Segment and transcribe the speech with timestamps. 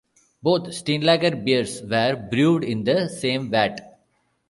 [0.41, 3.99] Both Steinlager beers were brewed in the same vat.